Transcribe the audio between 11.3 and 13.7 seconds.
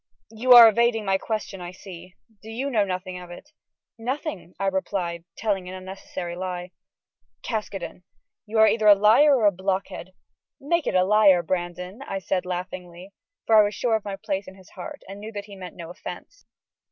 Brandon," said I, laughingly, for I